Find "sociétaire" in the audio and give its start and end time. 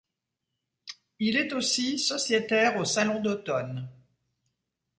1.99-2.77